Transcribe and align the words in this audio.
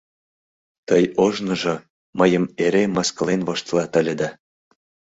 —Тый 0.87 1.03
ожныжо... 1.25 1.75
мыйым... 2.19 2.43
эре 2.63 2.83
мыскылен 2.95 3.41
воштылат 3.47 3.91
ыле 3.99 4.13
да... 4.21 4.29